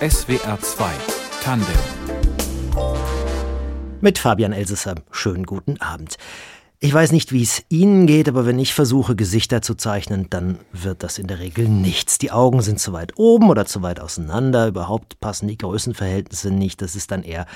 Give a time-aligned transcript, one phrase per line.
[0.00, 0.90] SWR 2
[1.42, 1.68] Tandem
[4.00, 4.96] mit Fabian Elsesser.
[5.10, 6.16] Schönen guten Abend.
[6.80, 10.58] Ich weiß nicht, wie es Ihnen geht, aber wenn ich versuche, Gesichter zu zeichnen, dann
[10.72, 12.18] wird das in der Regel nichts.
[12.18, 16.82] Die Augen sind zu weit oben oder zu weit auseinander, überhaupt passen die Größenverhältnisse nicht,
[16.82, 17.46] das ist dann eher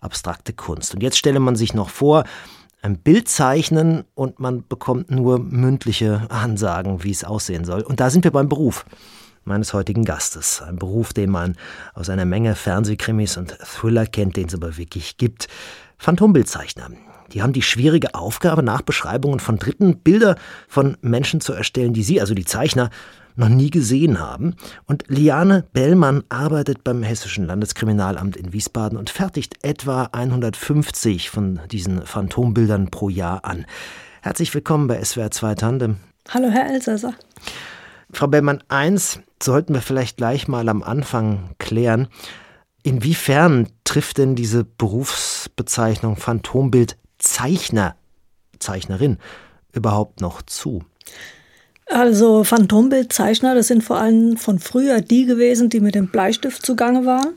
[0.00, 0.94] abstrakte Kunst.
[0.94, 2.24] Und jetzt stelle man sich noch vor,
[2.80, 7.82] ein Bild zeichnen und man bekommt nur mündliche Ansagen, wie es aussehen soll.
[7.82, 8.86] Und da sind wir beim Beruf
[9.44, 10.62] meines heutigen Gastes.
[10.62, 11.56] Ein Beruf, den man
[11.94, 15.48] aus einer Menge Fernsehkrimis und Thriller kennt, den es aber wirklich gibt.
[15.98, 16.90] Phantombildzeichner.
[17.32, 20.36] Die haben die schwierige Aufgabe, nach Beschreibungen von Dritten Bilder
[20.68, 22.90] von Menschen zu erstellen, die sie, also die Zeichner,
[23.36, 24.56] noch nie gesehen haben.
[24.86, 32.04] Und Liane Bellmann arbeitet beim Hessischen Landeskriminalamt in Wiesbaden und fertigt etwa 150 von diesen
[32.04, 33.66] Phantombildern pro Jahr an.
[34.22, 35.96] Herzlich willkommen bei SWR 2 Tandem.
[36.28, 37.14] Hallo, Herr Elsässer.
[38.12, 42.08] Frau Bellmann, eins sollten wir vielleicht gleich mal am Anfang klären.
[42.82, 47.96] Inwiefern trifft denn diese Berufsbezeichnung Phantombildzeichner,
[48.58, 49.18] Zeichnerin
[49.72, 50.82] überhaupt noch zu?
[51.86, 57.04] Also Phantombildzeichner, das sind vor allem von früher die gewesen, die mit dem Bleistift zugange
[57.04, 57.34] waren.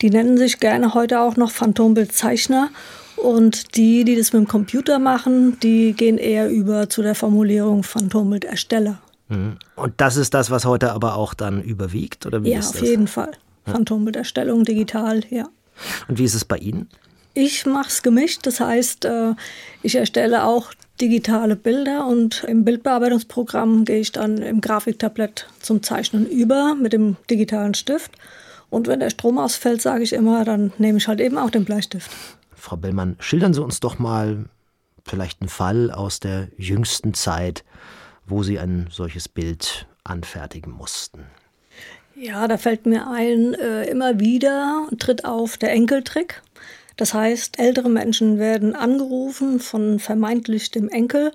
[0.00, 2.70] Die nennen sich gerne heute auch noch Phantombildzeichner.
[3.16, 7.82] Und die, die das mit dem Computer machen, die gehen eher über zu der Formulierung
[7.82, 8.98] Phantombildersteller.
[9.76, 12.82] Und das ist das, was heute aber auch dann überwiegt, oder wie ja, ist das?
[12.82, 13.32] auf jeden Fall.
[13.66, 15.48] Phantombilderstellung digital, ja.
[16.08, 16.88] Und wie ist es bei Ihnen?
[17.34, 19.34] Ich mache es gemischt, das heißt, äh,
[19.82, 26.28] ich erstelle auch digitale Bilder und im Bildbearbeitungsprogramm gehe ich dann im Grafiktablett zum Zeichnen
[26.28, 28.12] über mit dem digitalen Stift.
[28.68, 31.64] Und wenn der Strom ausfällt, sage ich immer, dann nehme ich halt eben auch den
[31.64, 32.10] Bleistift.
[32.54, 34.44] Frau Bellmann, schildern Sie uns doch mal
[35.04, 37.64] vielleicht einen Fall aus der jüngsten Zeit,
[38.32, 41.26] wo Sie ein solches Bild anfertigen mussten.
[42.16, 46.42] Ja, da fällt mir ein, äh, immer wieder tritt auf der Enkeltrick.
[46.96, 51.32] Das heißt, ältere Menschen werden angerufen von vermeintlich dem Enkel,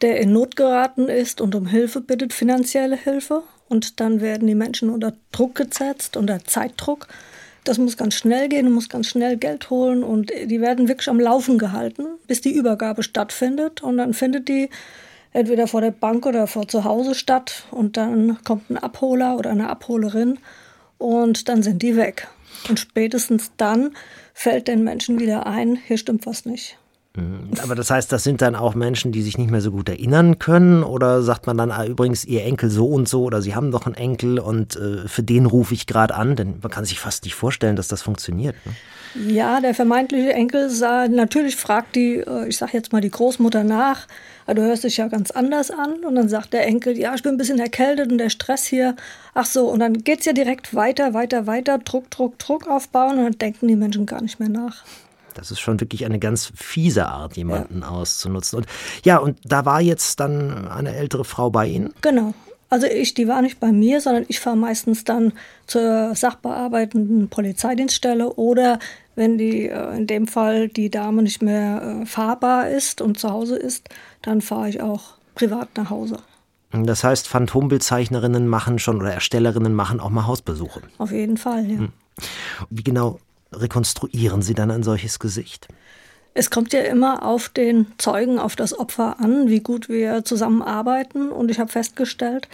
[0.00, 3.42] der in Not geraten ist und um Hilfe bittet, finanzielle Hilfe.
[3.68, 7.08] Und dann werden die Menschen unter Druck gesetzt, unter Zeitdruck.
[7.64, 11.20] Das muss ganz schnell gehen, muss ganz schnell Geld holen und die werden wirklich am
[11.20, 13.82] Laufen gehalten, bis die Übergabe stattfindet.
[13.82, 14.68] Und dann findet die
[15.32, 19.50] entweder vor der Bank oder vor zu Hause statt und dann kommt ein Abholer oder
[19.50, 20.38] eine Abholerin
[20.98, 22.28] und dann sind die weg.
[22.68, 23.96] Und spätestens dann
[24.34, 26.78] fällt den Menschen wieder ein, hier stimmt was nicht.
[27.16, 27.50] Mhm.
[27.62, 30.38] Aber das heißt, das sind dann auch Menschen, die sich nicht mehr so gut erinnern
[30.38, 30.82] können?
[30.82, 33.86] Oder sagt man dann, ah, übrigens, ihr Enkel so und so oder sie haben doch
[33.86, 36.36] einen Enkel und äh, für den rufe ich gerade an?
[36.36, 38.56] Denn man kann sich fast nicht vorstellen, dass das funktioniert.
[38.64, 38.72] Ne?
[39.14, 43.64] Ja, der vermeintliche Enkel sah, natürlich fragt die, äh, ich sage jetzt mal die Großmutter
[43.64, 44.06] nach,
[44.46, 46.04] ah, du hörst dich ja ganz anders an.
[46.04, 48.96] Und dann sagt der Enkel, ja, ich bin ein bisschen erkältet und der Stress hier.
[49.34, 53.18] Ach so, und dann geht es ja direkt weiter, weiter, weiter, Druck, Druck, Druck aufbauen
[53.18, 54.84] und dann denken die Menschen gar nicht mehr nach.
[55.34, 57.88] Das ist schon wirklich eine ganz fiese Art, jemanden ja.
[57.88, 58.58] auszunutzen.
[58.58, 58.66] Und
[59.04, 61.94] ja, und da war jetzt dann eine ältere Frau bei Ihnen?
[62.02, 62.34] Genau.
[62.72, 65.34] Also ich, die war nicht bei mir, sondern ich fahre meistens dann
[65.66, 68.78] zur sachbearbeitenden Polizeidienststelle oder
[69.14, 73.30] wenn die äh, in dem Fall die Dame nicht mehr äh, fahrbar ist und zu
[73.30, 73.88] Hause ist,
[74.22, 76.18] dann fahre ich auch privat nach Hause.
[76.72, 80.80] Das heißt, Phantombildzeichnerinnen machen schon oder Erstellerinnen machen auch mal Hausbesuche.
[80.98, 81.78] Auf jeden Fall, ja.
[81.78, 81.92] Hm.
[82.70, 83.18] Wie genau
[83.52, 85.68] rekonstruieren Sie dann ein solches Gesicht?
[86.34, 91.30] Es kommt ja immer auf den Zeugen, auf das Opfer an, wie gut wir zusammenarbeiten.
[91.30, 92.48] Und ich habe festgestellt,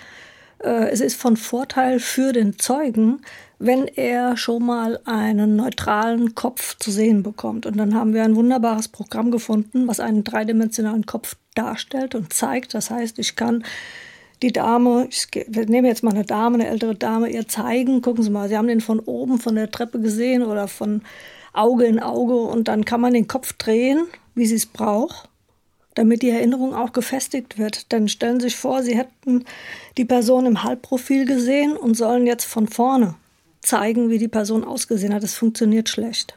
[0.59, 3.21] äh, es ist von Vorteil für den Zeugen,
[3.59, 7.67] wenn er schon mal einen neutralen Kopf zu sehen bekommt.
[7.67, 12.75] Und dann haben wir ein wunderbares Programm gefunden, was einen dreidimensionalen Kopf darstellt und zeigt.
[12.75, 13.65] Das heißt, ich kann
[14.43, 18.31] die Dame, ich nehme jetzt mal eine Dame, eine ältere Dame, ihr zeigen, gucken Sie
[18.31, 21.03] mal, Sie haben den von oben von der Treppe gesehen oder von
[21.53, 25.29] Auge in Auge und dann kann man den Kopf drehen, wie sie es braucht,
[25.95, 27.93] damit die Erinnerung auch gefestigt wird.
[27.93, 29.45] Dann stellen Sie sich vor, Sie hätten
[29.97, 33.17] die Person im Halbprofil gesehen und sollen jetzt von vorne
[33.61, 35.23] zeigen, wie die Person ausgesehen hat.
[35.23, 36.35] Das funktioniert schlecht.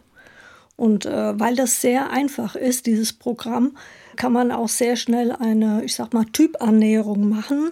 [0.75, 3.77] Und äh, weil das sehr einfach ist, dieses Programm,
[4.15, 7.71] kann man auch sehr schnell eine, ich sag mal, Typannäherung machen,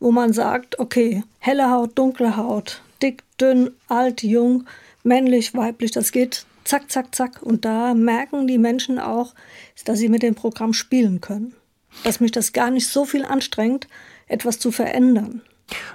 [0.00, 4.64] wo man sagt, okay, helle Haut, dunkle Haut, dick, dünn, alt, jung,
[5.02, 7.42] männlich, weiblich, das geht zack, zack, zack.
[7.42, 9.34] Und da merken die Menschen auch,
[9.84, 11.54] dass sie mit dem Programm spielen können.
[12.04, 13.88] Dass mich das gar nicht so viel anstrengt,
[14.26, 15.42] etwas zu verändern.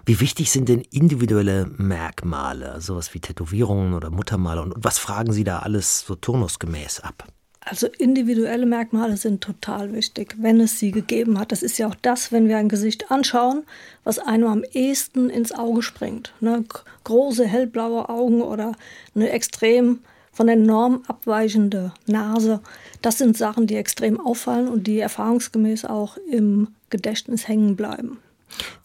[0.05, 4.61] Wie wichtig sind denn individuelle Merkmale, sowas wie Tätowierungen oder Muttermale?
[4.61, 7.27] Und was fragen Sie da alles so turnusgemäß ab?
[7.65, 11.53] Also individuelle Merkmale sind total wichtig, wenn es sie gegeben hat.
[11.53, 13.63] Das ist ja auch das, wenn wir ein Gesicht anschauen,
[14.03, 16.33] was einem am ehesten ins Auge springt.
[16.41, 16.65] Ne?
[17.05, 18.73] Große hellblaue Augen oder
[19.15, 19.99] eine extrem
[20.33, 22.59] von der Norm abweichende Nase.
[23.01, 28.19] Das sind Sachen, die extrem auffallen und die erfahrungsgemäß auch im Gedächtnis hängen bleiben.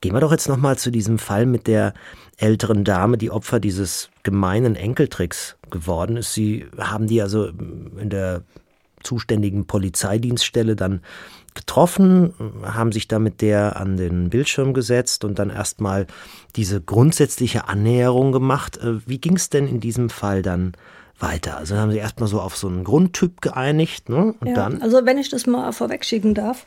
[0.01, 1.95] Gehen wir doch jetzt nochmal zu diesem Fall mit der
[2.37, 6.35] älteren Dame, die Opfer dieses gemeinen Enkeltricks geworden ist.
[6.35, 8.43] Sie haben die also in der
[9.03, 11.03] zuständigen Polizeidienststelle dann
[11.55, 16.07] getroffen, haben sich da mit der an den Bildschirm gesetzt und dann erstmal
[16.57, 18.77] diese grundsätzliche Annäherung gemacht.
[18.79, 20.73] Äh, wie ging es denn in diesem Fall dann
[21.19, 21.57] weiter?
[21.57, 24.35] Also haben sie erstmal so auf so einen Grundtyp geeinigt, ne?
[24.39, 24.83] Und ja, dann.
[24.83, 26.65] Also wenn ich das mal vorwegschicken darf,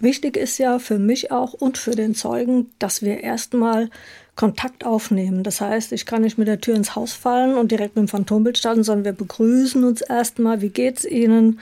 [0.00, 3.90] wichtig ist ja für mich auch und für den Zeugen, dass wir erstmal
[4.36, 5.42] Kontakt aufnehmen.
[5.42, 8.08] Das heißt, ich kann nicht mit der Tür ins Haus fallen und direkt mit dem
[8.08, 10.60] Phantombild starten, sondern wir begrüßen uns erstmal.
[10.60, 11.58] Wie geht's Ihnen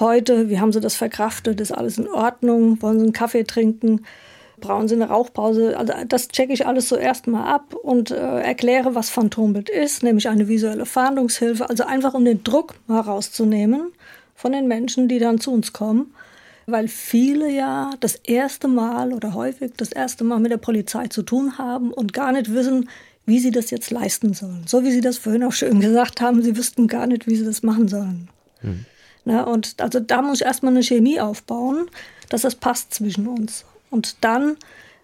[0.00, 0.50] heute?
[0.50, 1.60] Wie haben Sie das verkraftet?
[1.60, 2.82] Ist alles in Ordnung?
[2.82, 4.04] Wollen Sie einen Kaffee trinken?
[4.58, 5.78] Brauchen Sie eine Rauchpause?
[5.78, 10.28] Also das checke ich alles so erstmal ab und äh, erkläre, was Phantombild ist, nämlich
[10.28, 11.70] eine visuelle Fahndungshilfe.
[11.70, 13.92] Also einfach um den Druck mal rauszunehmen
[14.34, 16.12] von den Menschen, die dann zu uns kommen
[16.66, 21.22] weil viele ja das erste Mal oder häufig das erste Mal mit der Polizei zu
[21.22, 22.88] tun haben und gar nicht wissen,
[23.26, 24.64] wie sie das jetzt leisten sollen.
[24.66, 27.44] So wie Sie das vorhin auch schön gesagt haben, sie wüssten gar nicht, wie sie
[27.44, 28.28] das machen sollen.
[28.60, 28.84] Hm.
[29.24, 31.86] Na, und also da muss ich erstmal eine Chemie aufbauen,
[32.28, 33.64] dass das passt zwischen uns.
[33.90, 34.56] Und dann,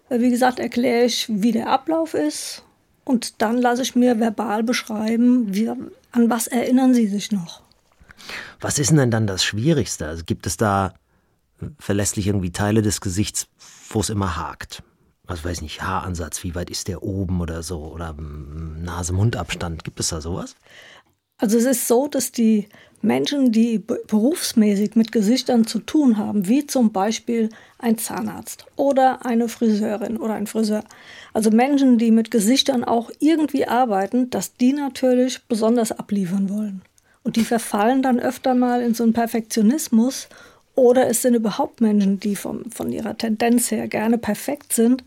[0.09, 2.63] äh, wie gesagt, erkläre ich, wie der Ablauf ist.
[3.05, 7.61] Und dann lasse ich mir verbal beschreiben, wie, an was erinnern Sie sich noch.
[8.59, 10.05] Was ist denn dann das Schwierigste?
[10.05, 10.93] Also gibt es da
[11.79, 13.47] verlässlich irgendwie Teile des Gesichts,
[13.89, 14.83] wo es immer hakt.
[15.27, 19.83] Also weiß nicht, Haaransatz, wie weit ist der oben oder so oder Nase-Mund-Abstand.
[19.83, 20.55] Gibt es da sowas?
[21.37, 22.67] Also es ist so, dass die
[23.01, 29.47] Menschen, die berufsmäßig mit Gesichtern zu tun haben, wie zum Beispiel ein Zahnarzt oder eine
[29.47, 30.83] Friseurin oder ein Friseur,
[31.33, 36.81] also Menschen, die mit Gesichtern auch irgendwie arbeiten, dass die natürlich besonders abliefern wollen.
[37.23, 40.27] Und die verfallen dann öfter mal in so einen Perfektionismus
[40.79, 45.03] oder es sind überhaupt Menschen, die vom, von ihrer Tendenz her gerne perfekt sind.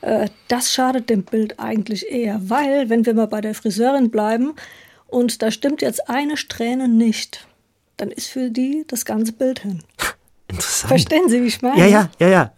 [0.00, 4.54] Äh, das schadet dem Bild eigentlich eher, weil, wenn wir mal bei der Friseurin bleiben
[5.06, 7.46] und da stimmt jetzt eine Strähne nicht,
[7.96, 9.80] dann ist für die das ganze Bild hin.
[10.48, 10.88] Interessant.
[10.88, 11.80] Verstehen Sie, wie ich meine?
[11.80, 12.52] Ja, ja, ja, ja.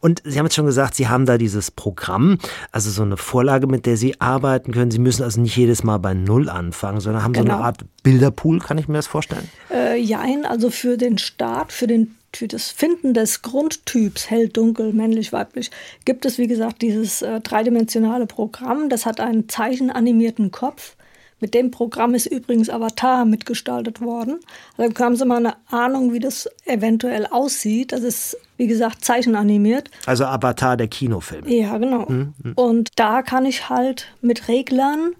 [0.00, 2.38] Und Sie haben jetzt schon gesagt, Sie haben da dieses Programm,
[2.72, 4.90] also so eine Vorlage, mit der Sie arbeiten können.
[4.90, 7.44] Sie müssen also nicht jedes Mal bei Null anfangen, sondern haben genau.
[7.44, 7.66] so eine genau.
[7.66, 9.48] Art Bilderpool, kann ich mir das vorstellen?
[9.72, 14.92] Äh, jein, also für den Start, für den für das Finden des Grundtyps hell, dunkel,
[14.92, 15.70] männlich, weiblich
[16.04, 18.88] gibt es, wie gesagt, dieses äh, dreidimensionale Programm.
[18.88, 20.94] Das hat einen zeichenanimierten Kopf.
[21.40, 24.40] Mit dem Programm ist übrigens Avatar mitgestaltet worden.
[24.76, 27.92] Da haben Sie mal eine Ahnung, wie das eventuell aussieht.
[27.92, 29.90] Das ist, wie gesagt, zeichenanimiert.
[30.06, 31.48] Also Avatar der Kinofilm.
[31.48, 32.06] Ja, genau.
[32.06, 32.34] Mhm.
[32.54, 35.14] Und da kann ich halt mit Reglern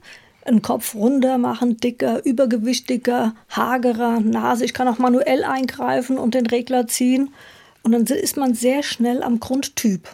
[0.45, 4.65] einen Kopf runter machen, dicker, übergewichtiger, hagerer, Nase.
[4.65, 7.33] Ich kann auch manuell eingreifen und den Regler ziehen.
[7.83, 10.09] Und dann ist man sehr schnell am Grundtyp.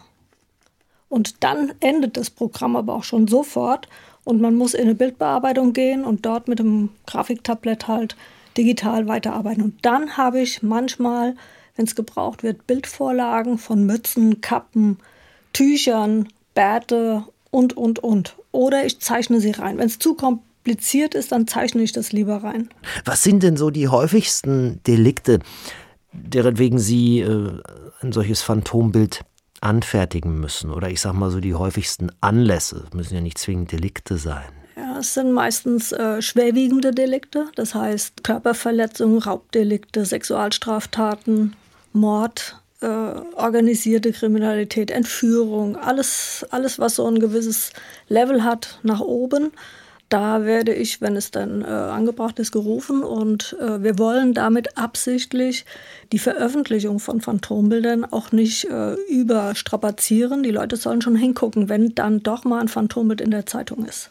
[1.08, 3.88] Und dann endet das Programm aber auch schon sofort.
[4.26, 8.16] Und man muss in eine Bildbearbeitung gehen und dort mit dem Grafiktablett halt
[8.58, 9.62] digital weiterarbeiten.
[9.62, 11.36] Und dann habe ich manchmal,
[11.76, 14.98] wenn es gebraucht wird, Bildvorlagen von Mützen, Kappen,
[15.52, 18.34] Tüchern, Bärte und, und, und.
[18.50, 19.78] Oder ich zeichne sie rein.
[19.78, 22.68] Wenn es zu kompliziert ist, dann zeichne ich das lieber rein.
[23.04, 25.38] Was sind denn so die häufigsten Delikte,
[26.10, 27.60] deren wegen Sie äh,
[28.02, 29.20] ein solches Phantombild
[29.66, 30.70] anfertigen müssen?
[30.70, 34.46] Oder ich sage mal so die häufigsten Anlässe, müssen ja nicht zwingend Delikte sein.
[34.76, 41.56] Ja, es sind meistens äh, schwerwiegende Delikte, das heißt Körperverletzungen, Raubdelikte, Sexualstraftaten,
[41.92, 47.72] Mord, äh, organisierte Kriminalität, Entführung, alles, alles, was so ein gewisses
[48.08, 49.52] Level hat, nach oben.
[50.08, 54.78] Da werde ich, wenn es dann äh, angebracht ist, gerufen und äh, wir wollen damit
[54.78, 55.64] absichtlich
[56.12, 60.44] die Veröffentlichung von Phantombildern auch nicht äh, überstrapazieren.
[60.44, 64.10] Die Leute sollen schon hingucken, wenn dann doch mal ein Phantombild in der Zeitung ist.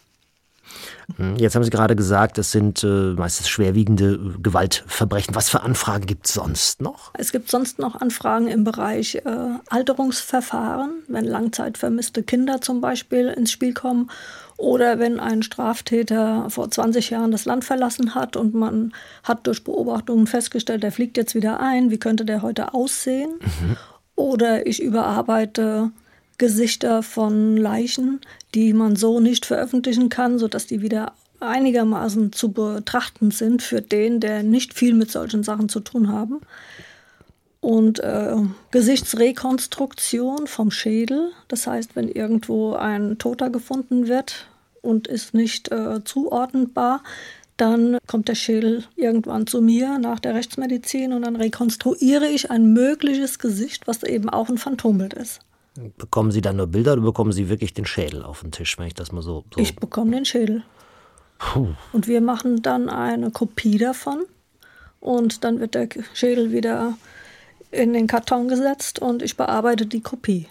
[1.18, 5.36] Hm, jetzt haben Sie gerade gesagt, es sind äh, meistens schwerwiegende äh, Gewaltverbrechen.
[5.36, 7.12] Was für Anfragen gibt es sonst noch?
[7.14, 9.22] Es gibt sonst noch Anfragen im Bereich äh,
[9.70, 14.10] Alterungsverfahren, wenn langzeitvermisste Kinder zum Beispiel ins Spiel kommen
[14.58, 18.94] oder wenn ein Straftäter vor 20 Jahren das Land verlassen hat und man
[19.24, 23.32] hat durch Beobachtungen festgestellt, der fliegt jetzt wieder ein, wie könnte der heute aussehen?
[23.40, 23.78] Mhm.
[24.16, 25.92] Oder ich überarbeite
[26.38, 28.22] Gesichter von Leichen,
[28.54, 34.20] die man so nicht veröffentlichen kann, sodass die wieder einigermaßen zu betrachten sind für den,
[34.20, 36.42] der nicht viel mit solchen Sachen zu tun haben.
[37.66, 38.36] Und äh,
[38.70, 44.46] Gesichtsrekonstruktion vom Schädel, das heißt, wenn irgendwo ein Toter gefunden wird
[44.84, 47.02] und ist nicht äh, zuordnenbar,
[47.58, 52.72] dann kommt der Schädel irgendwann zu mir nach der Rechtsmedizin und dann rekonstruiere ich ein
[52.72, 55.40] mögliches Gesicht, was eben auch ein Phantombild ist.
[55.98, 58.86] Bekommen Sie dann nur Bilder oder bekommen Sie wirklich den Schädel auf den Tisch, wenn
[58.86, 59.44] ich das mal so.
[59.52, 60.62] so ich bekomme den Schädel.
[61.40, 61.70] Puh.
[61.94, 64.24] Und wir machen dann eine Kopie davon
[65.00, 66.94] und dann wird der Schädel wieder
[67.76, 70.48] in den Karton gesetzt und ich bearbeite die Kopie.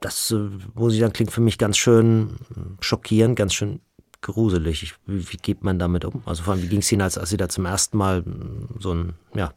[0.00, 2.36] Das äh, muss ich sagen, klingt für mich ganz schön
[2.80, 3.80] schockierend, ganz schön
[4.22, 4.82] gruselig.
[4.82, 6.22] Ich, wie, wie, geht man damit um?
[6.26, 8.24] Also vor allem, wie ging es Ihnen, als, als Sie da zum ersten Mal
[8.78, 9.52] so ein, ja,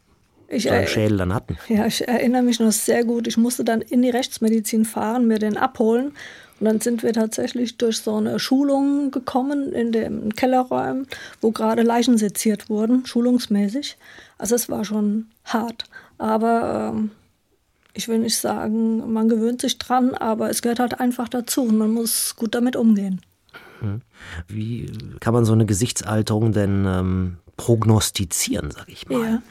[0.48, 1.58] ich, so einen Schädel dann hatten?
[1.68, 3.26] Ja, ich erinnere mich noch sehr gut.
[3.26, 6.12] Ich musste dann in die Rechtsmedizin fahren, mir den abholen.
[6.58, 11.06] Und dann sind wir tatsächlich durch so eine Schulung gekommen in den Kellerräumen,
[11.40, 13.96] wo gerade Leichen seziert wurden, schulungsmäßig.
[14.36, 15.84] Also es war schon hart.
[16.20, 17.10] Aber ähm,
[17.94, 21.78] ich will nicht sagen, man gewöhnt sich dran, aber es gehört halt einfach dazu und
[21.78, 23.22] man muss gut damit umgehen.
[23.80, 24.02] Hm.
[24.46, 29.18] Wie kann man so eine Gesichtsalterung denn ähm, prognostizieren, sag ich mal?
[29.30, 29.42] Ja.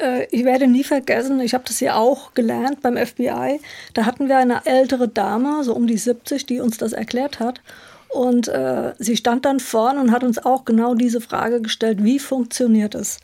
[0.00, 3.60] Äh, ich werde nie vergessen, ich habe das ja auch gelernt beim FBI.
[3.94, 7.60] Da hatten wir eine ältere Dame, so um die 70, die uns das erklärt hat.
[8.08, 12.18] Und äh, sie stand dann vorne und hat uns auch genau diese Frage gestellt, wie
[12.18, 13.20] funktioniert es?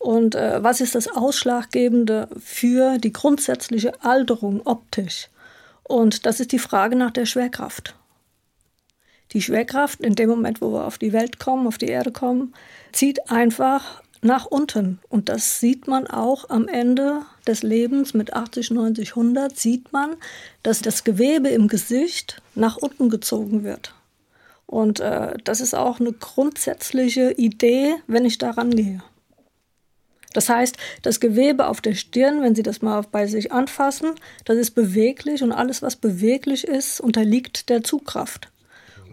[0.00, 5.28] Und äh, was ist das Ausschlaggebende für die grundsätzliche Alterung optisch?
[5.82, 7.94] Und das ist die Frage nach der Schwerkraft.
[9.32, 12.54] Die Schwerkraft, in dem Moment, wo wir auf die Welt kommen, auf die Erde kommen,
[12.92, 15.00] zieht einfach nach unten.
[15.10, 20.16] Und das sieht man auch am Ende des Lebens mit 80, 90, 100, sieht man,
[20.62, 23.94] dass das Gewebe im Gesicht nach unten gezogen wird.
[24.66, 29.02] Und äh, das ist auch eine grundsätzliche Idee, wenn ich da rangehe.
[30.32, 34.12] Das heißt, das Gewebe auf der Stirn, wenn Sie das mal bei sich anfassen,
[34.44, 38.48] das ist beweglich und alles, was beweglich ist, unterliegt der Zugkraft.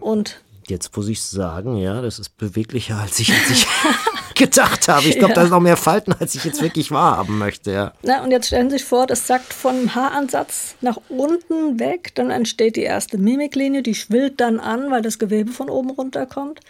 [0.00, 3.66] Und Jetzt muss ich sagen, ja, das ist beweglicher, als ich, als ich
[4.34, 5.08] gedacht habe.
[5.08, 5.36] Ich glaube, ja.
[5.36, 7.92] da ist noch mehr Falten, als ich jetzt wirklich wahrhaben möchte, ja.
[8.02, 12.30] Na, und jetzt stellen Sie sich vor, das sackt vom Haaransatz nach unten weg, dann
[12.30, 16.60] entsteht die erste Mimiklinie, die schwillt dann an, weil das Gewebe von oben runterkommt.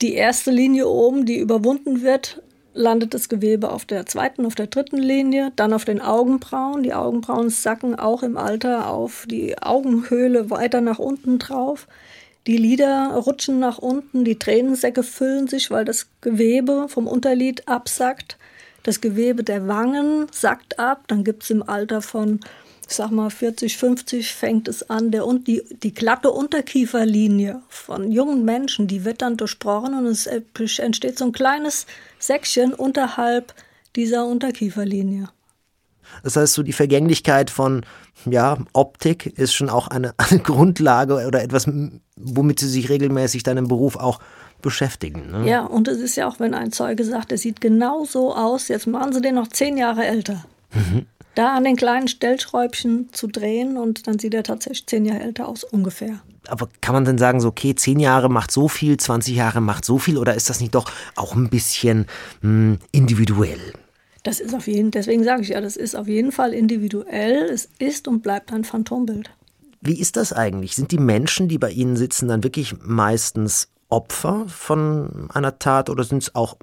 [0.00, 2.40] Die erste Linie oben, die überwunden wird,
[2.74, 6.82] landet das Gewebe auf der zweiten, auf der dritten Linie, dann auf den Augenbrauen.
[6.82, 11.86] Die Augenbrauen sacken auch im Alter auf die Augenhöhle weiter nach unten drauf.
[12.46, 18.38] Die Lider rutschen nach unten, die Tränensäcke füllen sich, weil das Gewebe vom Unterlid absackt.
[18.82, 21.04] Das Gewebe der Wangen sackt ab.
[21.08, 22.40] Dann gibt es im Alter von
[22.90, 28.10] ich sag mal 40, 50 fängt es an, der, und die, die glatte Unterkieferlinie von
[28.10, 31.86] jungen Menschen, die wird dann durchbrochen und es entsteht so ein kleines
[32.18, 33.54] Säckchen unterhalb
[33.94, 35.28] dieser Unterkieferlinie.
[36.24, 37.86] Das heißt, so die Vergänglichkeit von
[38.24, 41.70] ja, Optik ist schon auch eine, eine Grundlage oder etwas,
[42.16, 44.18] womit Sie sich regelmäßig dann im Beruf auch
[44.62, 45.30] beschäftigen.
[45.30, 45.48] Ne?
[45.48, 48.66] Ja, und es ist ja auch, wenn ein Zeuge sagt, er sieht genau so aus,
[48.66, 50.44] jetzt machen Sie den noch zehn Jahre älter.
[50.74, 55.20] Mhm da an den kleinen Stellschräubchen zu drehen und dann sieht er tatsächlich zehn Jahre
[55.20, 56.20] älter aus, ungefähr.
[56.48, 59.84] Aber kann man denn sagen, so, okay, zehn Jahre macht so viel, 20 Jahre macht
[59.84, 62.06] so viel oder ist das nicht doch auch ein bisschen
[62.42, 63.72] mh, hm, individuell?
[64.22, 67.48] Das ist auf jeden, deswegen sage ich ja, das ist auf jeden Fall individuell.
[67.50, 69.30] Es ist und bleibt ein Phantombild.
[69.80, 70.76] Wie ist das eigentlich?
[70.76, 76.04] Sind die Menschen, die bei Ihnen sitzen, dann wirklich meistens Opfer von einer Tat oder
[76.04, 76.56] sind es auch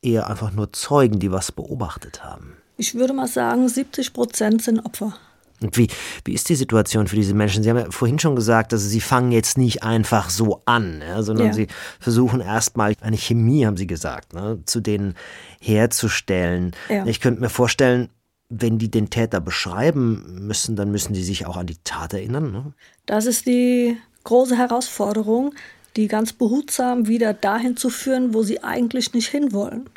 [0.00, 2.56] eher einfach nur Zeugen, die was beobachtet haben?
[2.76, 5.16] Ich würde mal sagen, 70 Prozent sind Opfer.
[5.60, 5.88] Und wie,
[6.24, 7.62] wie ist die Situation für diese Menschen?
[7.62, 11.22] Sie haben ja vorhin schon gesagt, dass Sie fangen jetzt nicht einfach so an, ja,
[11.22, 11.52] sondern ja.
[11.52, 11.68] Sie
[12.00, 15.14] versuchen erstmal eine Chemie, haben Sie gesagt, ne, zu denen
[15.60, 16.72] herzustellen.
[16.88, 17.06] Ja.
[17.06, 18.10] Ich könnte mir vorstellen,
[18.50, 22.52] wenn die den Täter beschreiben müssen, dann müssen die sich auch an die Tat erinnern.
[22.52, 22.72] Ne?
[23.06, 25.54] Das ist die große Herausforderung,
[25.96, 29.88] die ganz behutsam wieder dahin zu führen, wo sie eigentlich nicht hinwollen.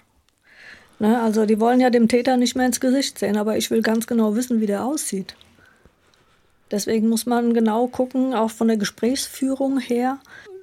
[0.99, 3.81] Ne, also die wollen ja dem Täter nicht mehr ins Gesicht sehen, aber ich will
[3.81, 5.35] ganz genau wissen, wie der aussieht.
[6.71, 10.19] Deswegen muss man genau gucken, auch von der Gesprächsführung her,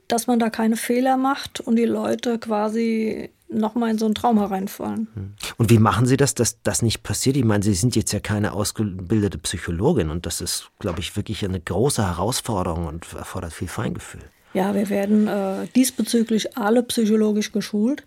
[0.08, 4.38] dass man da keine Fehler macht und die Leute quasi nochmal in so einen Traum
[4.38, 5.08] hereinfallen.
[5.14, 5.34] Hm.
[5.56, 7.36] Und wie machen Sie das, dass das nicht passiert?
[7.36, 11.44] Ich meine, Sie sind jetzt ja keine ausgebildete Psychologin und das ist, glaube ich, wirklich
[11.44, 14.22] eine große Herausforderung und erfordert viel Feingefühl.
[14.52, 18.04] Ja, wir werden äh, diesbezüglich alle psychologisch geschult.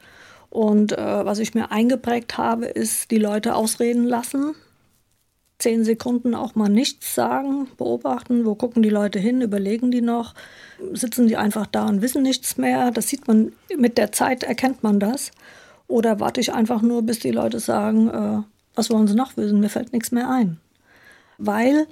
[0.49, 4.55] Und äh, was ich mir eingeprägt habe, ist die Leute ausreden lassen.
[5.59, 10.35] zehn Sekunden auch mal nichts sagen, beobachten, wo gucken die Leute hin, überlegen die noch,
[10.93, 12.91] sitzen die einfach da und wissen nichts mehr.
[12.91, 15.31] Das sieht man, mit der Zeit erkennt man das.
[15.87, 18.43] Oder warte ich einfach nur, bis die Leute sagen, äh,
[18.75, 20.59] was wollen sie noch wissen, mir fällt nichts mehr ein.
[21.37, 21.87] Weil,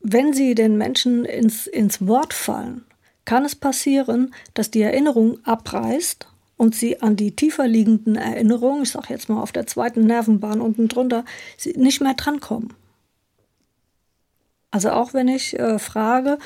[0.00, 2.84] wenn sie den Menschen ins, ins Wort fallen,
[3.24, 6.26] kann es passieren, dass die Erinnerung abreißt
[6.58, 10.60] und sie an die tiefer liegenden Erinnerungen, ich sage jetzt mal auf der zweiten Nervenbahn
[10.60, 11.24] unten drunter,
[11.76, 12.74] nicht mehr drankommen.
[14.70, 16.38] Also auch wenn ich äh, frage,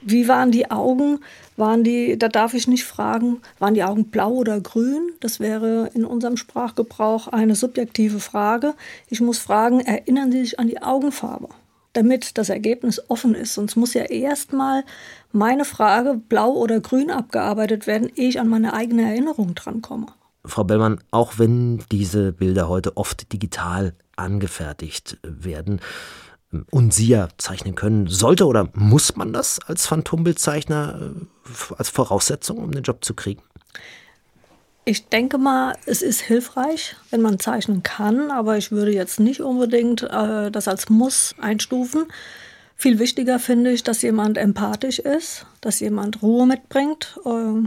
[0.00, 1.20] wie waren die Augen?
[1.56, 5.12] Waren die, da darf ich nicht fragen, waren die Augen blau oder grün?
[5.20, 8.74] Das wäre in unserem Sprachgebrauch eine subjektive Frage.
[9.08, 11.48] Ich muss fragen, erinnern Sie sich an die Augenfarbe?
[11.94, 13.54] Damit das Ergebnis offen ist.
[13.54, 14.84] Sonst muss ja erstmal
[15.32, 20.06] meine Frage blau oder grün abgearbeitet werden, ehe ich an meine eigene Erinnerung drankomme.
[20.44, 25.80] Frau Bellmann, auch wenn diese Bilder heute oft digital angefertigt werden,
[26.70, 28.06] und Sie ja zeichnen können.
[28.06, 33.42] Sollte oder muss man das als Phantombildzeichner äh, als Voraussetzung, um den Job zu kriegen?
[34.86, 39.40] Ich denke mal, es ist hilfreich, wenn man zeichnen kann, aber ich würde jetzt nicht
[39.40, 42.06] unbedingt äh, das als Muss einstufen.
[42.76, 47.66] Viel wichtiger finde ich, dass jemand empathisch ist, dass jemand Ruhe mitbringt äh,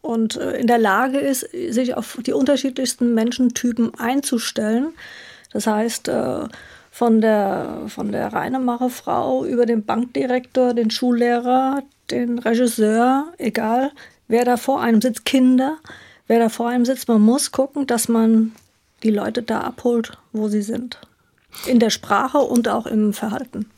[0.00, 4.94] und äh, in der Lage ist, sich auf die unterschiedlichsten Menschentypen einzustellen.
[5.52, 6.48] Das heißt, äh,
[6.90, 13.92] von der, von der Reinemacherfrau über den Bankdirektor, den Schullehrer, den Regisseur, egal,
[14.26, 15.76] wer da vor einem sitzt, Kinder,
[16.28, 18.52] wer da vor einem sitzt, man muss gucken, dass man
[19.02, 21.00] die Leute da abholt, wo sie sind.
[21.66, 23.70] In der Sprache und auch im Verhalten.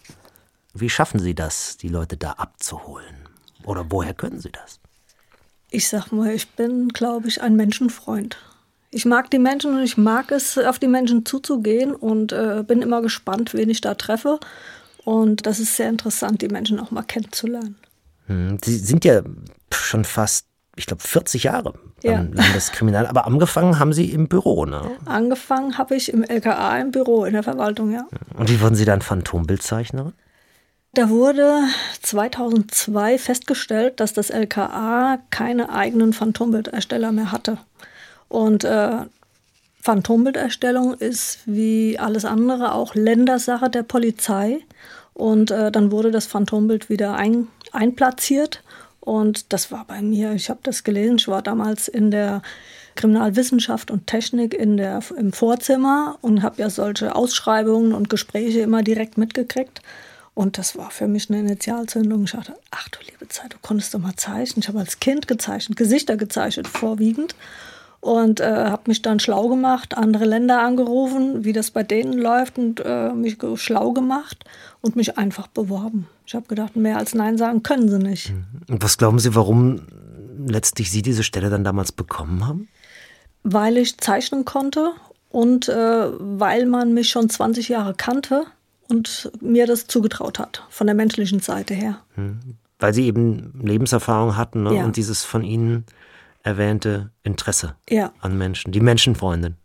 [0.74, 3.16] Wie schaffen Sie das, die Leute da abzuholen?
[3.64, 4.78] Oder woher können Sie das?
[5.70, 8.36] Ich sag mal, ich bin, glaube ich, ein Menschenfreund.
[8.90, 12.82] Ich mag die Menschen und ich mag es, auf die Menschen zuzugehen und äh, bin
[12.82, 14.40] immer gespannt, wen ich da treffe.
[15.04, 17.76] Und das ist sehr interessant, die Menschen auch mal kennenzulernen.
[18.26, 19.22] Hm, Sie sind ja
[19.72, 20.46] schon fast,
[20.76, 22.24] ich glaube, 40 Jahre ja.
[22.32, 24.82] Landeskriminal, aber angefangen haben Sie im Büro, ne?
[25.04, 28.06] Angefangen habe ich im LKA im Büro, in der Verwaltung, ja.
[28.36, 30.12] Und wie wurden Sie dann Phantombildzeichnerin?
[30.94, 31.60] Da wurde
[32.02, 37.58] 2002 festgestellt, dass das LKA keine eigenen Phantombildersteller mehr hatte.
[38.28, 39.04] Und äh,
[39.80, 44.60] Phantombilderstellung ist wie alles andere auch Ländersache der Polizei.
[45.14, 48.62] Und äh, dann wurde das Phantombild wieder ein, einplatziert.
[49.00, 52.42] Und das war bei mir, ich habe das gelesen, ich war damals in der
[52.96, 58.82] Kriminalwissenschaft und Technik in der, im Vorzimmer und habe ja solche Ausschreibungen und Gespräche immer
[58.82, 59.80] direkt mitgekriegt.
[60.34, 62.24] Und das war für mich eine Initialzündung.
[62.24, 64.62] Ich dachte, ach du liebe Zeit, du konntest doch mal zeichnen.
[64.62, 67.34] Ich habe als Kind gezeichnet, Gesichter gezeichnet vorwiegend
[68.00, 72.58] und äh, habe mich dann schlau gemacht, andere Länder angerufen, wie das bei denen läuft
[72.58, 74.44] und äh, mich schlau gemacht
[74.80, 76.08] und mich einfach beworben.
[76.26, 78.30] Ich habe gedacht, mehr als Nein sagen können sie nicht.
[78.30, 78.44] Mhm.
[78.68, 79.82] Und was glauben Sie, warum
[80.46, 82.68] letztlich Sie diese Stelle dann damals bekommen haben?
[83.42, 84.92] Weil ich zeichnen konnte
[85.28, 88.44] und äh, weil man mich schon 20 Jahre kannte
[88.88, 92.00] und mir das zugetraut hat, von der menschlichen Seite her.
[92.16, 92.56] Mhm.
[92.78, 94.76] Weil Sie eben Lebenserfahrung hatten ne?
[94.76, 94.84] ja.
[94.84, 95.84] und dieses von Ihnen
[96.42, 98.12] erwähnte Interesse ja.
[98.20, 99.56] an Menschen, die Menschenfreundin.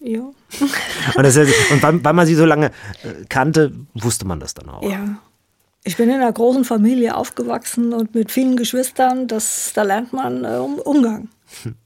[0.00, 0.20] Ja.
[1.16, 4.68] und, das, und weil, weil, man sie so lange äh, kannte, wusste man das dann
[4.68, 4.82] auch.
[4.82, 5.18] Ja.
[5.84, 9.26] Ich bin in einer großen Familie aufgewachsen und mit vielen Geschwistern.
[9.26, 11.28] Das, da lernt man äh, Umgang.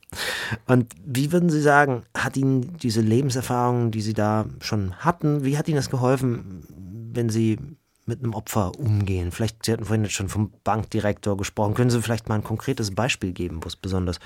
[0.66, 5.56] Und wie würden Sie sagen, hat Ihnen diese Lebenserfahrung, die Sie da schon hatten, wie
[5.56, 6.66] hat Ihnen das geholfen,
[7.14, 7.58] wenn Sie
[8.06, 9.32] mit einem Opfer umgehen?
[9.32, 11.74] Vielleicht, Sie hatten vorhin jetzt schon vom Bankdirektor gesprochen.
[11.74, 14.18] Können Sie vielleicht mal ein konkretes Beispiel geben, wo es besonders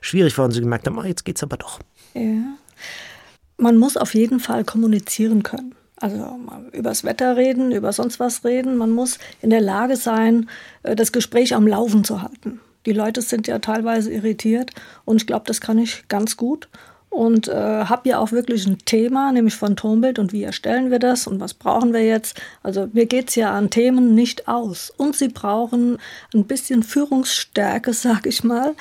[0.00, 1.80] schwierig war und Sie gemerkt haben, oh, jetzt es aber doch?
[2.14, 2.56] Ja.
[3.58, 5.74] Man muss auf jeden Fall kommunizieren können.
[5.98, 6.38] Also
[6.72, 8.76] über das Wetter reden, über sonst was reden.
[8.76, 10.48] Man muss in der Lage sein,
[10.82, 12.60] äh, das Gespräch am Laufen zu halten.
[12.84, 14.70] Die Leute sind ja teilweise irritiert
[15.04, 16.68] und ich glaube, das kann ich ganz gut
[17.10, 21.26] und äh, habe ja auch wirklich ein Thema, nämlich Phantombild und wie erstellen wir das
[21.26, 22.40] und was brauchen wir jetzt.
[22.62, 24.92] Also mir geht es ja an Themen nicht aus.
[24.96, 25.98] Und sie brauchen
[26.34, 28.74] ein bisschen Führungsstärke, sag ich mal,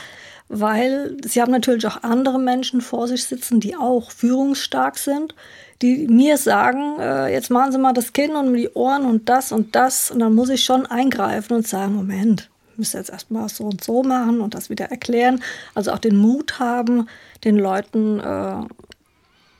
[0.49, 5.33] weil sie haben natürlich auch andere Menschen vor sich sitzen, die auch führungsstark sind,
[5.81, 9.51] die mir sagen, äh, jetzt machen Sie mal das Kinn und die Ohren und das
[9.51, 10.11] und das.
[10.11, 14.03] Und dann muss ich schon eingreifen und sagen, Moment, müsste jetzt erstmal so und so
[14.03, 15.41] machen und das wieder erklären.
[15.73, 17.07] Also auch den Mut haben,
[17.43, 18.61] den Leuten äh,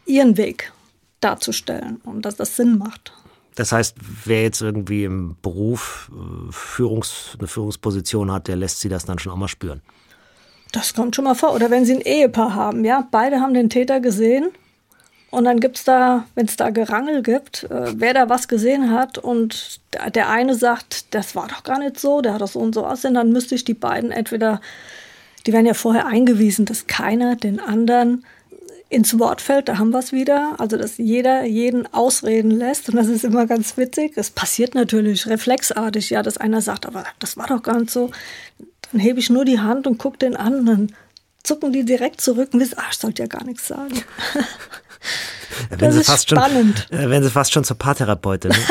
[0.06, 0.72] ihren Weg
[1.22, 3.14] darzustellen und dass das Sinn macht.
[3.56, 8.90] Das heißt, wer jetzt irgendwie im Beruf äh, Führungs-, eine Führungsposition hat, der lässt sie
[8.90, 9.82] das dann schon auch mal spüren.
[10.72, 11.54] Das kommt schon mal vor.
[11.56, 14.50] Oder wenn sie ein Ehepaar haben, ja, beide haben den Täter gesehen
[15.36, 18.92] Und dann gibt es da, wenn es da Gerangel gibt, äh, wer da was gesehen
[18.92, 19.82] hat und
[20.14, 22.86] der eine sagt, das war doch gar nicht so, der hat das so und so
[22.86, 24.62] aussehen, dann müsste ich die beiden entweder,
[25.46, 28.24] die werden ja vorher eingewiesen, dass keiner den anderen
[28.88, 30.56] ins Wort fällt, da haben wir es wieder.
[30.58, 32.88] Also, dass jeder jeden ausreden lässt.
[32.88, 34.14] Und das ist immer ganz witzig.
[34.16, 38.12] Es passiert natürlich reflexartig, ja, dass einer sagt, aber das war doch gar nicht so.
[38.92, 40.60] Dann hebe ich nur die Hand und gucke den an.
[40.60, 40.96] Und dann
[41.44, 44.02] zucken die direkt zurück und wissen, ach, ich sollte ja gar nichts sagen.
[45.78, 46.88] das ist spannend.
[46.90, 48.52] Schon, werden Sie fast schon zur Paartherapeutin.
[48.52, 48.58] Ne?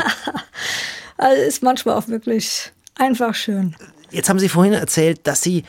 [1.18, 3.77] also ist manchmal auch wirklich einfach schön.
[4.11, 5.64] Jetzt haben Sie vorhin erzählt, dass Sie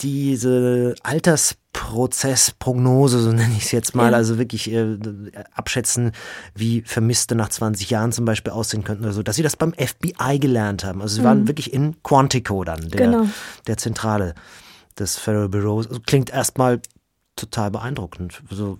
[0.00, 4.16] diese Altersprozessprognose, so nenne ich es jetzt mal, ja.
[4.16, 4.96] also wirklich äh,
[5.54, 6.12] abschätzen,
[6.54, 9.74] wie Vermisste nach 20 Jahren zum Beispiel aussehen könnten oder so, dass Sie das beim
[9.74, 11.02] FBI gelernt haben.
[11.02, 11.26] Also Sie mhm.
[11.26, 13.26] waren wirklich in Quantico dann, der, genau.
[13.66, 14.34] der Zentrale
[14.98, 15.86] des Federal Bureaus.
[15.86, 16.80] Also klingt erstmal
[17.36, 18.42] total beeindruckend.
[18.50, 18.78] Also,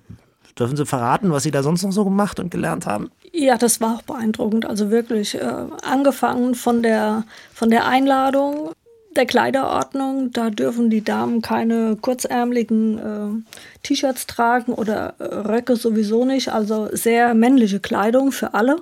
[0.58, 3.10] dürfen Sie verraten, was Sie da sonst noch so gemacht und gelernt haben?
[3.32, 4.66] Ja, das war auch beeindruckend.
[4.66, 8.72] Also wirklich äh, angefangen von der, von der Einladung
[9.16, 10.32] der Kleiderordnung.
[10.32, 16.52] Da dürfen die Damen keine kurzärmeligen äh, T-Shirts tragen oder äh, Röcke sowieso nicht.
[16.52, 18.78] Also sehr männliche Kleidung für alle.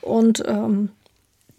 [0.00, 0.90] Und ähm,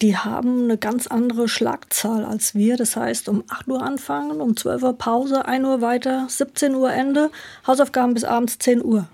[0.01, 2.77] die haben eine ganz andere Schlagzahl als wir.
[2.77, 6.91] Das heißt, um 8 Uhr anfangen, um 12 Uhr Pause, 1 Uhr weiter, 17 Uhr
[6.91, 7.31] Ende,
[7.65, 9.07] Hausaufgaben bis abends 10 Uhr.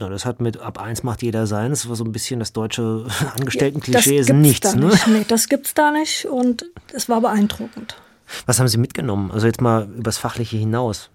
[0.00, 1.70] Ja, das hat mit ab 1 macht jeder sein.
[1.70, 3.06] Das war so ein bisschen das deutsche
[3.38, 4.74] Angestelltenklischee, ja, ist nichts.
[4.74, 4.86] Ne?
[4.86, 5.06] Nicht.
[5.06, 7.96] Nee, das gibt's da nicht und es war beeindruckend.
[8.46, 9.30] Was haben Sie mitgenommen?
[9.30, 11.10] Also jetzt mal übers Fachliche hinaus.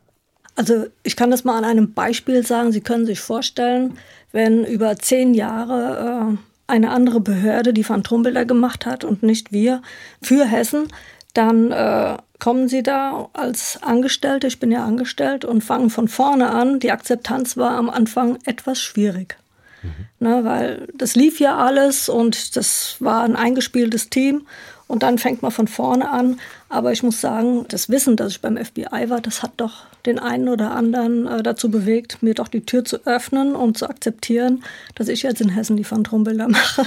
[0.55, 2.71] Also ich kann das mal an einem Beispiel sagen.
[2.71, 3.97] Sie können sich vorstellen,
[4.31, 6.37] wenn über zehn Jahre äh,
[6.67, 9.81] eine andere Behörde die Phantombilder gemacht hat und nicht wir
[10.21, 10.87] für Hessen,
[11.33, 16.49] dann äh, kommen sie da als Angestellte, ich bin ja angestellt, und fangen von vorne
[16.49, 16.79] an.
[16.79, 19.37] Die Akzeptanz war am Anfang etwas schwierig.
[19.83, 19.91] Mhm.
[20.19, 24.45] Ne, weil das lief ja alles und das war ein eingespieltes Team
[24.87, 26.39] und dann fängt man von vorne an.
[26.67, 30.19] Aber ich muss sagen, das Wissen, dass ich beim FBI war, das hat doch den
[30.19, 34.63] einen oder anderen äh, dazu bewegt, mir doch die Tür zu öffnen und zu akzeptieren,
[34.95, 36.85] dass ich jetzt in Hessen die Phantombilder mache.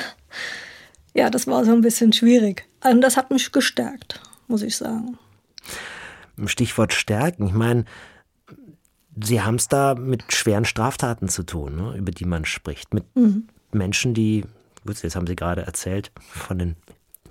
[1.14, 2.64] ja, das war so ein bisschen schwierig.
[2.83, 4.20] Und das hat mich gestärkt,
[4.53, 5.19] muss ich sagen.
[6.47, 7.47] Stichwort stärken.
[7.49, 7.85] Ich meine,
[9.21, 12.95] Sie haben es da mit schweren Straftaten zu tun, ne, über die man spricht.
[12.95, 13.49] Mit mhm.
[13.73, 14.45] Menschen, die,
[14.87, 16.77] gut, jetzt haben Sie gerade erzählt, von den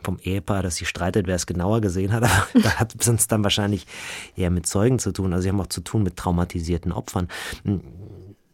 [0.04, 2.24] vom Ehepaar, dass sie streitet, wer es genauer gesehen hat.
[2.24, 3.86] Aber da hat es sonst dann wahrscheinlich
[4.36, 5.32] eher mit Zeugen zu tun.
[5.32, 7.28] Also sie haben auch zu tun mit traumatisierten Opfern.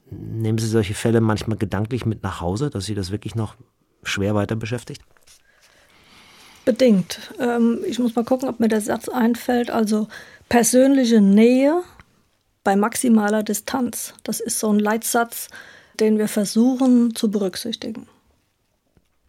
[0.10, 3.56] Nehmen Sie solche Fälle manchmal gedanklich mit nach Hause, dass Sie das wirklich noch
[4.04, 5.02] schwer weiter beschäftigt?
[6.68, 7.22] Bedingt.
[7.40, 9.72] Ähm, ich muss mal gucken, ob mir der Satz einfällt.
[9.72, 10.10] Also
[10.50, 11.82] persönliche Nähe
[12.66, 14.14] bei maximaler Distanz.
[14.24, 15.48] Das ist so ein Leitsatz,
[16.02, 18.06] den wir versuchen zu berücksichtigen.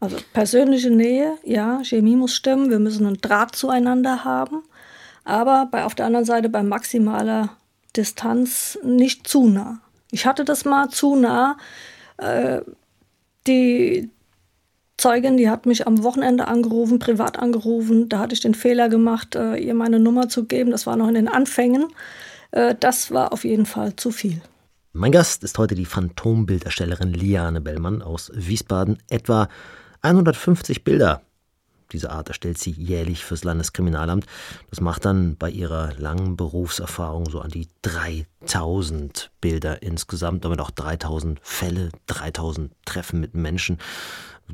[0.01, 4.64] Also persönliche Nähe, ja, Chemie muss stimmen, wir müssen einen Draht zueinander haben,
[5.22, 7.51] aber bei, auf der anderen Seite bei maximaler
[7.96, 9.81] Distanz nicht zu nah.
[10.11, 11.57] Ich hatte das mal zu nah.
[12.16, 12.62] Äh,
[13.46, 14.11] die
[14.98, 18.08] Zeugin, die hat mich am Wochenende angerufen, privat angerufen.
[18.08, 20.70] Da hatte ich den Fehler gemacht, äh, ihr meine Nummer zu geben.
[20.70, 21.87] Das war noch in den Anfängen.
[22.50, 24.40] Äh, das war auf jeden Fall zu viel.
[24.92, 28.98] Mein Gast ist heute die Phantombilderstellerin Liane Bellmann aus Wiesbaden.
[29.08, 29.48] Etwa
[30.02, 31.22] 150 Bilder
[31.92, 34.27] dieser Art erstellt sie jährlich fürs Landeskriminalamt.
[34.70, 40.70] Das macht dann bei ihrer langen Berufserfahrung so an die 3000 Bilder insgesamt, damit auch
[40.70, 43.79] 3000 Fälle, 3000 Treffen mit Menschen.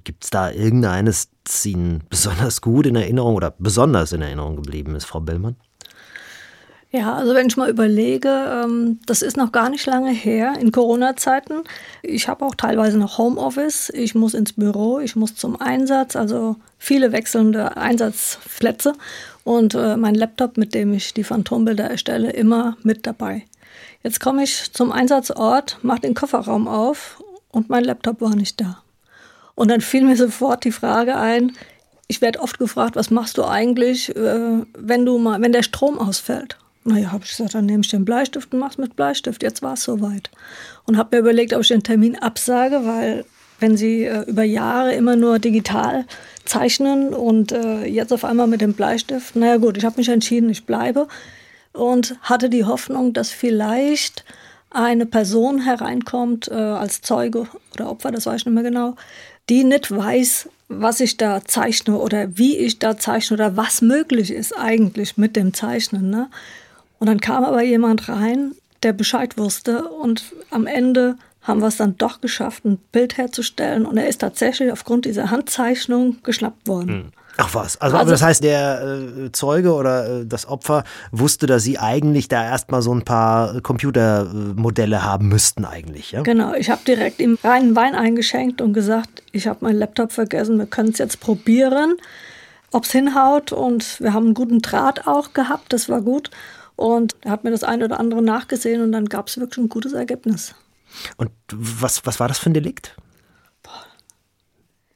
[0.03, 4.97] Gibt es da irgendeines, das Ihnen besonders gut in Erinnerung oder besonders in Erinnerung geblieben
[4.97, 5.57] ist, Frau Bellmann?
[6.95, 10.71] Ja, also wenn ich mal überlege, ähm, das ist noch gar nicht lange her in
[10.71, 11.65] Corona-Zeiten.
[12.03, 13.91] Ich habe auch teilweise noch Homeoffice.
[13.93, 18.93] Ich muss ins Büro, ich muss zum Einsatz, also viele wechselnde Einsatzplätze
[19.43, 23.45] und äh, mein Laptop, mit dem ich die Phantombilder erstelle, immer mit dabei.
[24.05, 28.85] Jetzt komme ich zum Einsatzort, mache den Kofferraum auf und mein Laptop war nicht da.
[29.57, 31.57] Und dann fiel mir sofort die Frage ein,
[32.07, 35.99] ich werde oft gefragt, was machst du eigentlich, äh, wenn du mal, wenn der Strom
[35.99, 36.57] ausfällt?
[36.85, 39.43] Naja, habe ich gesagt, dann nehme ich den Bleistift und mach's mit Bleistift.
[39.43, 40.31] Jetzt war es soweit.
[40.85, 43.25] Und habe mir überlegt, ob ich den Termin absage, weil
[43.59, 46.05] wenn Sie äh, über Jahre immer nur digital
[46.45, 50.51] zeichnen und äh, jetzt auf einmal mit dem Bleistift, naja gut, ich habe mich entschieden,
[50.51, 51.09] ich bleibe
[51.73, 54.25] und hatte die Hoffnung, dass vielleicht
[54.71, 58.97] eine Person hereinkommt äh, als Zeuge oder Opfer, das weiß ich nicht mehr genau,
[59.49, 64.31] die nicht weiß, was ich da zeichne oder wie ich da zeichne oder was möglich
[64.31, 66.11] ist eigentlich mit dem Zeichnen.
[66.11, 66.29] Ne?
[66.99, 68.53] Und dann kam aber jemand rein,
[68.83, 73.85] der Bescheid wusste und am Ende haben wir es dann doch geschafft, ein Bild herzustellen.
[73.85, 76.89] Und er ist tatsächlich aufgrund dieser Handzeichnung geschnappt worden.
[76.89, 77.13] Hm.
[77.37, 81.65] Ach was, also, also das heißt, der äh, Zeuge oder äh, das Opfer wusste, dass
[81.65, 86.23] sie eigentlich da erstmal so ein paar Computermodelle haben müssten eigentlich, ja?
[86.23, 90.59] Genau, ich habe direkt ihm reinen Wein eingeschenkt und gesagt, ich habe meinen Laptop vergessen,
[90.59, 91.97] wir können es jetzt probieren,
[92.71, 96.31] ob es hinhaut und wir haben einen guten Draht auch gehabt, das war gut.
[96.77, 99.69] Und er hat mir das eine oder andere nachgesehen und dann gab es wirklich ein
[99.69, 100.55] gutes Ergebnis.
[101.17, 102.97] Und was, was war das für ein Delikt?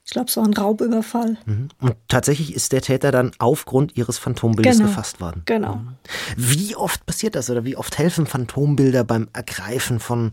[0.08, 1.36] Ich glaube, es war ein Raubüberfall.
[1.44, 1.68] Mhm.
[1.82, 4.88] Und tatsächlich ist der Täter dann aufgrund ihres Phantombildes genau.
[4.88, 5.42] gefasst worden.
[5.44, 5.74] Genau.
[5.74, 5.96] Mhm.
[6.34, 10.30] Wie oft passiert das oder wie oft helfen Phantombilder beim Ergreifen von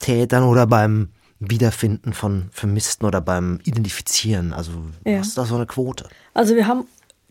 [0.00, 1.08] Tätern oder beim
[1.40, 4.52] Wiederfinden von Vermissten oder beim Identifizieren?
[4.52, 4.72] Also
[5.06, 5.20] ja.
[5.20, 6.10] was ist da so eine Quote?
[6.34, 6.86] Also wir haben,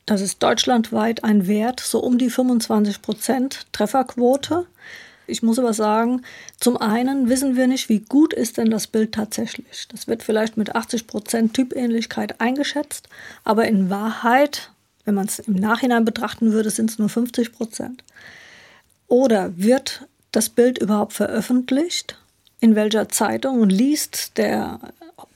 [0.05, 4.67] das ist deutschlandweit ein Wert, so um die 25 Prozent Trefferquote.
[5.27, 6.21] Ich muss aber sagen,
[6.59, 9.87] zum einen wissen wir nicht, wie gut ist denn das Bild tatsächlich.
[9.87, 13.09] Das wird vielleicht mit 80 Prozent Typähnlichkeit eingeschätzt,
[13.43, 14.69] aber in Wahrheit,
[15.03, 18.03] wenn man es im Nachhinein betrachten würde, sind es nur 50 Prozent.
[19.07, 22.17] Oder wird das Bild überhaupt veröffentlicht?
[22.59, 23.59] In welcher Zeitung?
[23.61, 24.79] Und liest der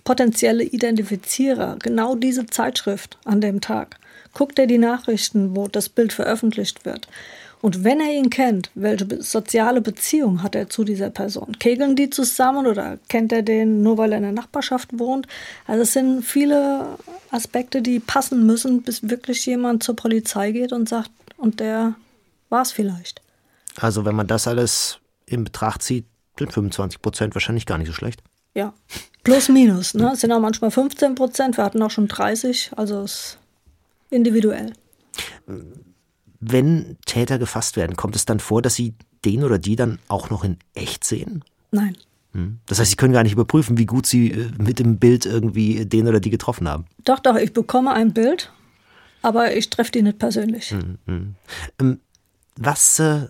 [0.03, 3.99] potenzielle Identifizierer genau diese Zeitschrift an dem Tag?
[4.34, 7.08] Guckt er die Nachrichten, wo das Bild veröffentlicht wird?
[7.62, 11.58] Und wenn er ihn kennt, welche soziale Beziehung hat er zu dieser Person?
[11.60, 15.28] Kegeln die zusammen oder kennt er den nur, weil er in der Nachbarschaft wohnt?
[15.68, 16.86] Also es sind viele
[17.32, 21.96] Aspekte, die passen müssen, bis wirklich jemand zur Polizei geht und sagt, und der
[22.50, 23.22] war es vielleicht.
[23.76, 26.06] Also wenn man das alles in Betracht zieht,
[26.38, 28.22] sind 25 Prozent wahrscheinlich gar nicht so schlecht.
[28.56, 28.74] Ja,
[29.24, 29.94] plus minus.
[29.94, 30.12] Ne?
[30.13, 33.38] Es sind auch manchmal 15 Prozent, wir hatten auch schon 30, also es ist
[34.10, 34.74] individuell.
[36.39, 38.93] Wenn Täter gefasst werden, kommt es dann vor, dass Sie
[39.26, 41.43] den oder die dann auch noch in echt sehen?
[41.72, 41.98] Nein.
[42.34, 42.60] Hm.
[42.67, 45.86] Das heißt, Sie können gar nicht überprüfen, wie gut Sie äh, mit dem Bild irgendwie
[45.86, 46.86] den oder die getroffen haben.
[47.04, 48.52] Doch, doch, ich bekomme ein Bild,
[49.22, 50.72] aber ich treffe die nicht persönlich.
[50.72, 51.36] Hm, hm.
[51.80, 52.00] Ähm,
[52.56, 53.28] was äh,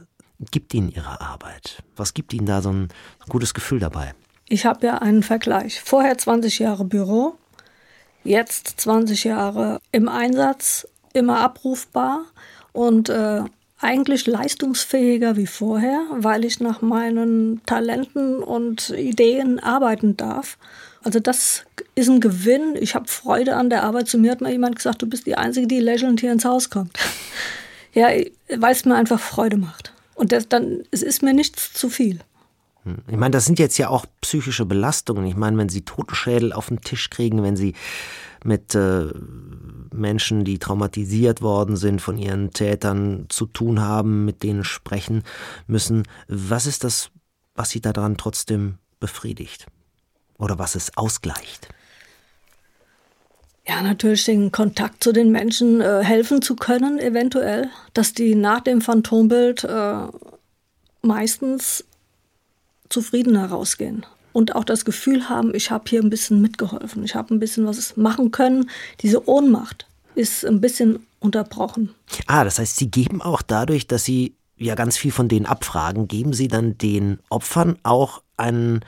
[0.52, 1.84] gibt Ihnen Ihre Arbeit?
[1.96, 2.89] Was gibt Ihnen da so ein
[3.30, 4.13] gutes Gefühl dabei?
[4.48, 5.82] Ich habe ja einen Vergleich.
[5.82, 7.38] Vorher 20 Jahre Büro,
[8.30, 12.26] jetzt 20 Jahre im Einsatz, immer abrufbar
[12.72, 13.42] und äh,
[13.82, 20.58] eigentlich leistungsfähiger wie vorher, weil ich nach meinen Talenten und Ideen arbeiten darf.
[21.04, 21.63] Also das
[21.96, 22.76] ist ein Gewinn.
[22.80, 24.10] Ich habe Freude an der Arbeit.
[24.10, 26.70] Zu mir hat mal jemand gesagt, du bist die Einzige, die lächelnd hier ins Haus
[26.70, 26.92] kommt.
[27.94, 28.10] ja,
[28.58, 29.94] weil es mir einfach Freude macht.
[30.13, 32.20] Und das, dann es ist mir nichts zu viel.
[33.08, 35.25] Ich meine, das sind jetzt ja auch psychische Belastungen.
[35.25, 37.73] Ich meine, wenn Sie Totenschädel auf den Tisch kriegen, wenn Sie
[38.43, 39.06] mit äh,
[39.93, 45.23] Menschen, die traumatisiert worden sind, von ihren Tätern zu tun haben, mit denen sprechen
[45.67, 46.04] müssen.
[46.28, 47.10] Was ist das,
[47.56, 49.67] was sie daran trotzdem befriedigt?
[50.38, 51.67] Oder was es ausgleicht?
[53.67, 58.62] Ja, natürlich den Kontakt zu den Menschen äh, helfen zu können, eventuell, dass die nach
[58.62, 60.08] dem Phantombild äh,
[61.02, 61.86] meistens
[62.89, 67.34] zufriedener rausgehen und auch das Gefühl haben, ich habe hier ein bisschen mitgeholfen, ich habe
[67.34, 68.69] ein bisschen was machen können.
[69.02, 71.93] Diese Ohnmacht ist ein bisschen unterbrochen.
[72.28, 76.08] Ah, das heißt, Sie geben auch dadurch, dass Sie ja ganz viel von denen abfragen,
[76.08, 78.82] geben Sie dann den Opfern auch einen,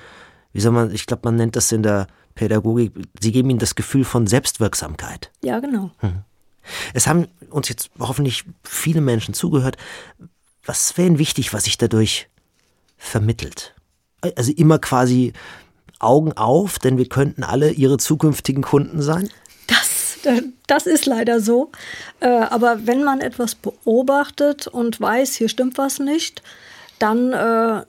[0.53, 3.75] wie soll man, ich glaube, man nennt das in der Pädagogik, Sie geben ihnen das
[3.75, 5.31] Gefühl von Selbstwirksamkeit.
[5.43, 5.91] Ja, genau.
[5.99, 6.21] Hm.
[6.93, 9.77] Es haben uns jetzt hoffentlich viele Menschen zugehört.
[10.63, 12.29] Was wäre Ihnen wichtig, was sich dadurch
[12.97, 13.73] vermittelt?
[14.35, 15.33] Also immer quasi
[15.99, 19.29] Augen auf, denn wir könnten alle ihre zukünftigen Kunden sein?
[19.67, 20.17] Das,
[20.67, 21.71] das ist leider so.
[22.19, 26.41] Äh, aber wenn man etwas beobachtet und weiß, hier stimmt was nicht,
[26.99, 27.83] dann äh,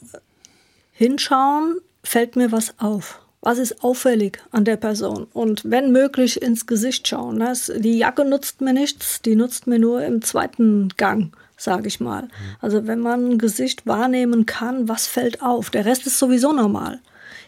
[0.93, 3.22] hinschauen, fällt mir was auf.
[3.43, 5.27] Was ist auffällig an der Person?
[5.33, 7.39] Und wenn möglich ins Gesicht schauen.
[7.39, 7.53] Ne?
[7.77, 12.29] Die Jacke nutzt mir nichts, die nutzt mir nur im zweiten Gang sage ich mal.
[12.61, 15.71] Also wenn man ein Gesicht wahrnehmen kann, was fällt auf?
[15.71, 16.99] Der Rest ist sowieso normal.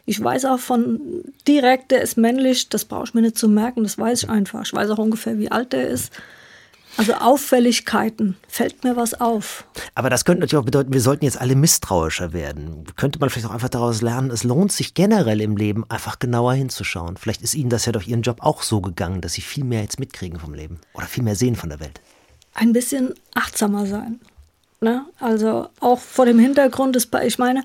[0.06, 1.00] Ich weiß auch von
[1.48, 4.62] direkt, der ist männlich, das brauche ich mir nicht zu merken, das weiß ich einfach.
[4.62, 6.12] Ich weiß auch ungefähr, wie alt der ist.
[6.96, 9.64] Also Auffälligkeiten, fällt mir was auf.
[9.94, 12.84] Aber das könnte natürlich auch bedeuten, wir sollten jetzt alle misstrauischer werden.
[12.96, 16.54] Könnte man vielleicht auch einfach daraus lernen, es lohnt sich generell im Leben einfach genauer
[16.54, 17.16] hinzuschauen.
[17.16, 19.82] Vielleicht ist Ihnen das ja durch Ihren Job auch so gegangen, dass Sie viel mehr
[19.82, 22.00] jetzt mitkriegen vom Leben oder viel mehr sehen von der Welt
[22.54, 24.20] ein bisschen achtsamer sein.
[24.80, 25.04] Ne?
[25.18, 27.64] Also auch vor dem Hintergrund des, ich meine,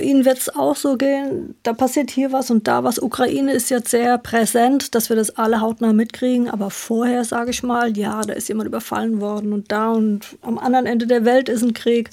[0.00, 2.98] Ihnen wird es auch so gehen, da passiert hier was und da was.
[2.98, 7.62] Ukraine ist jetzt sehr präsent, dass wir das alle hautnah mitkriegen, aber vorher sage ich
[7.62, 11.48] mal, ja, da ist jemand überfallen worden und da und am anderen Ende der Welt
[11.48, 12.10] ist ein Krieg.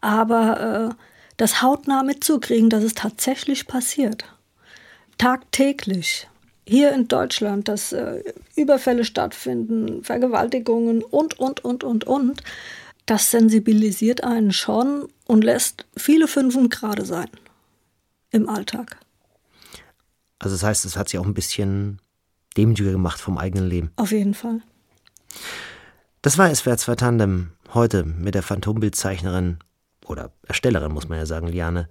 [0.00, 0.94] Aber äh,
[1.36, 4.24] das hautnah mitzukriegen, dass es tatsächlich passiert.
[5.18, 6.28] Tagtäglich.
[6.66, 8.22] Hier in Deutschland, dass äh,
[8.56, 12.42] Überfälle stattfinden, Vergewaltigungen und, und, und, und, und,
[13.06, 17.28] das sensibilisiert einen schon und lässt viele Fünfen gerade sein
[18.30, 18.98] im Alltag.
[20.38, 22.00] Also das heißt, es hat sie auch ein bisschen
[22.56, 23.90] demütiger gemacht vom eigenen Leben.
[23.96, 24.60] Auf jeden Fall.
[26.22, 29.58] Das war SWR 2 Tandem heute mit der Phantombildzeichnerin
[30.06, 31.88] oder Erstellerin, muss man ja sagen, Liane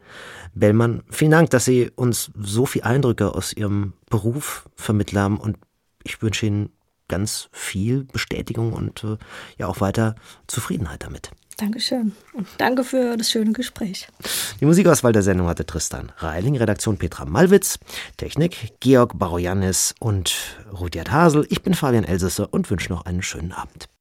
[0.53, 1.03] Bellmann.
[1.09, 5.57] Vielen Dank, dass Sie uns so viele Eindrücke aus Ihrem Beruf vermittelt haben und
[6.03, 6.69] ich wünsche Ihnen
[7.13, 9.17] ganz viel Bestätigung und äh,
[9.59, 10.15] ja auch weiter
[10.47, 11.29] Zufriedenheit damit.
[11.57, 14.07] Dankeschön und danke für das schöne Gespräch.
[14.59, 17.77] Die Musikauswahl der Sendung hatte Tristan Reiling, Redaktion Petra Malwitz,
[18.17, 20.33] Technik Georg Baroyanis und
[20.71, 21.45] Rudyard Hasel.
[21.49, 23.87] Ich bin Fabian Elsässer und wünsche noch einen schönen Abend.